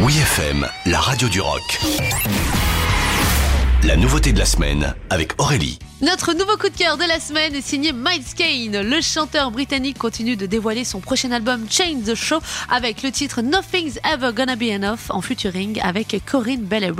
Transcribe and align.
Oui 0.00 0.16
FM, 0.16 0.64
la 0.86 1.00
radio 1.00 1.28
du 1.28 1.40
rock. 1.40 1.80
La 3.82 3.96
nouveauté 3.96 4.32
de 4.32 4.38
la 4.38 4.44
semaine 4.44 4.94
avec 5.10 5.32
Aurélie. 5.40 5.80
Notre 6.02 6.34
nouveau 6.34 6.56
coup 6.56 6.68
de 6.68 6.76
cœur 6.76 6.98
de 6.98 7.02
la 7.02 7.18
semaine 7.18 7.52
est 7.56 7.62
signé 7.62 7.92
Miles 7.92 8.22
Kane. 8.36 8.80
Le 8.80 9.00
chanteur 9.00 9.50
britannique 9.50 9.98
continue 9.98 10.36
de 10.36 10.46
dévoiler 10.46 10.84
son 10.84 11.00
prochain 11.00 11.32
album 11.32 11.66
Change 11.68 12.04
the 12.04 12.14
Show 12.14 12.38
avec 12.70 13.02
le 13.02 13.10
titre 13.10 13.42
Nothing's 13.42 13.98
Ever 14.04 14.30
Gonna 14.32 14.54
Be 14.54 14.70
Enough 14.70 15.10
en 15.10 15.20
featuring 15.20 15.80
avec 15.82 16.20
Corinne 16.24 16.62
Bell 16.62 16.92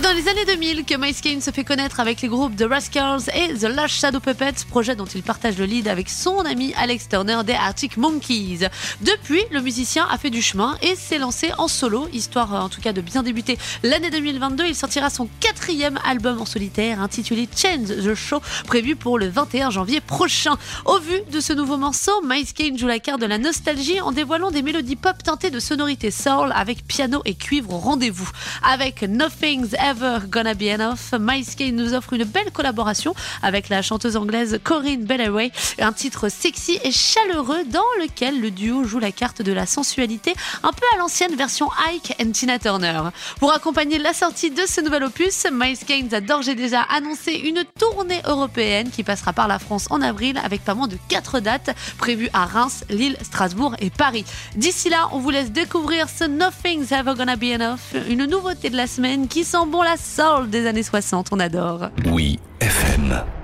C'est 0.00 0.06
dans 0.06 0.16
les 0.16 0.28
années 0.28 0.46
2000 0.46 0.86
que 0.86 0.96
Miles 0.96 1.20
Kane 1.20 1.42
se 1.42 1.50
fait 1.50 1.62
connaître 1.62 2.00
avec 2.00 2.22
les 2.22 2.28
groupes 2.28 2.56
The 2.56 2.64
Rascals 2.66 3.28
et 3.34 3.52
The 3.52 3.64
Lush 3.64 4.00
Shadow 4.00 4.18
Puppets, 4.18 4.64
projet 4.70 4.96
dont 4.96 5.04
il 5.04 5.22
partage 5.22 5.58
le 5.58 5.66
lead 5.66 5.88
avec 5.88 6.08
son 6.08 6.38
ami 6.38 6.72
Alex 6.78 7.06
Turner 7.06 7.40
des 7.44 7.52
Arctic 7.52 7.98
Monkeys. 7.98 8.68
Depuis, 9.02 9.42
le 9.50 9.60
musicien 9.60 10.08
a 10.10 10.16
fait 10.16 10.30
du 10.30 10.40
chemin 10.40 10.78
et 10.80 10.96
s'est 10.96 11.18
lancé 11.18 11.50
en 11.58 11.68
solo, 11.68 12.08
histoire 12.14 12.54
en 12.54 12.70
tout 12.70 12.80
cas 12.80 12.94
de 12.94 13.02
bien 13.02 13.22
débuter 13.22 13.58
l'année 13.82 14.08
2022. 14.08 14.64
Il 14.68 14.74
sortira 14.74 15.10
son 15.10 15.28
quatrième 15.38 15.98
album 16.02 16.40
en 16.40 16.46
solitaire 16.46 17.02
intitulé 17.02 17.46
Change 17.54 17.88
the 17.88 18.14
Show, 18.14 18.40
prévu 18.66 18.96
pour 18.96 19.18
le 19.18 19.28
21 19.28 19.68
janvier 19.68 20.00
prochain. 20.00 20.56
Au 20.86 20.98
vu 20.98 21.20
de 21.30 21.40
ce 21.40 21.52
nouveau 21.52 21.76
morceau, 21.76 22.12
Miles 22.24 22.54
Kane 22.54 22.78
joue 22.78 22.86
la 22.86 23.00
carte 23.00 23.20
de 23.20 23.26
la 23.26 23.36
nostalgie 23.36 24.00
en 24.00 24.12
dévoilant 24.12 24.50
des 24.50 24.62
mélodies 24.62 24.96
pop 24.96 25.22
teintées 25.22 25.50
de 25.50 25.60
sonorités 25.60 26.10
soul 26.10 26.52
avec 26.54 26.86
piano 26.86 27.20
et 27.26 27.34
cuivre 27.34 27.74
au 27.74 27.78
rendez-vous. 27.78 28.30
Avec 28.62 29.02
Nothing's 29.02 29.74
Ever 29.90 30.18
Gonna 30.28 30.54
Be 30.54 30.68
Enough, 30.68 31.18
Miles 31.18 31.56
Kane 31.56 31.74
nous 31.74 31.94
offre 31.94 32.12
une 32.12 32.22
belle 32.22 32.52
collaboration 32.52 33.12
avec 33.42 33.68
la 33.68 33.82
chanteuse 33.82 34.16
anglaise 34.16 34.60
Corinne 34.62 35.02
Bellaway, 35.02 35.50
un 35.80 35.92
titre 35.92 36.28
sexy 36.28 36.78
et 36.84 36.92
chaleureux 36.92 37.64
dans 37.64 37.80
lequel 38.00 38.40
le 38.40 38.52
duo 38.52 38.84
joue 38.84 39.00
la 39.00 39.10
carte 39.10 39.42
de 39.42 39.50
la 39.50 39.66
sensualité, 39.66 40.32
un 40.62 40.70
peu 40.70 40.84
à 40.94 40.98
l'ancienne 40.98 41.34
version 41.34 41.68
Ike 41.88 42.14
and 42.22 42.30
Tina 42.30 42.60
Turner. 42.60 43.00
Pour 43.40 43.52
accompagner 43.52 43.98
la 43.98 44.12
sortie 44.12 44.52
de 44.52 44.62
ce 44.64 44.80
nouvel 44.80 45.02
opus, 45.02 45.48
Miles 45.50 45.78
Kane 45.78 46.14
a 46.14 46.20
d'ores 46.20 46.48
et 46.48 46.54
déjà 46.54 46.82
annoncé 46.82 47.32
une 47.32 47.64
tournée 47.76 48.22
européenne 48.26 48.90
qui 48.90 49.02
passera 49.02 49.32
par 49.32 49.48
la 49.48 49.58
France 49.58 49.88
en 49.90 50.02
avril 50.02 50.40
avec 50.44 50.64
pas 50.64 50.74
moins 50.74 50.86
de 50.86 50.98
4 51.08 51.40
dates 51.40 51.70
prévues 51.98 52.30
à 52.32 52.46
Reims, 52.46 52.84
Lille, 52.90 53.16
Strasbourg 53.22 53.74
et 53.80 53.90
Paris. 53.90 54.24
D'ici 54.54 54.88
là, 54.88 55.08
on 55.10 55.18
vous 55.18 55.30
laisse 55.30 55.50
découvrir 55.50 56.08
ce 56.08 56.22
Nothing's 56.22 56.92
Ever 56.92 57.14
Gonna 57.16 57.34
Be 57.34 57.54
Enough, 57.56 58.06
une 58.08 58.26
nouveauté 58.26 58.70
de 58.70 58.76
la 58.76 58.86
semaine 58.86 59.26
qui 59.26 59.42
sent 59.42 59.66
bon 59.66 59.79
la 59.82 59.96
soul 59.96 60.50
des 60.50 60.66
années 60.66 60.82
60, 60.82 61.28
on 61.32 61.40
adore. 61.40 61.90
Oui 62.06 62.38
FM. 62.60 63.39